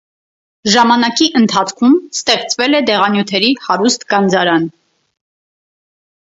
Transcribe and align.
Ժամանակի 0.75 1.27
ընթացքում 1.41 1.97
ստեղծվել 2.19 2.77
է 2.79 2.79
դեղանյութերի 2.91 3.53
հարուստ 3.67 4.07
գանձարան։ 4.15 4.67